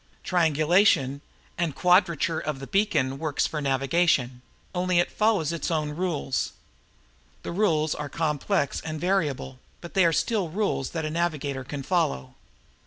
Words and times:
Triangulation 0.23 1.21
and 1.59 1.75
quadrature 1.75 2.39
of 2.39 2.57
the 2.57 2.65
beacons 2.65 3.13
works 3.19 3.45
for 3.45 3.61
navigation 3.61 4.41
only 4.73 4.97
it 4.97 5.11
follows 5.11 5.53
its 5.53 5.69
own 5.69 5.91
rules. 5.91 6.53
The 7.43 7.51
rules 7.51 7.93
are 7.93 8.09
complex 8.09 8.81
and 8.83 8.99
variable, 8.99 9.59
but 9.79 9.93
they 9.93 10.03
are 10.03 10.11
still 10.11 10.49
rules 10.49 10.89
that 10.97 11.05
a 11.05 11.11
navigator 11.11 11.63
can 11.63 11.83
follow. 11.83 12.33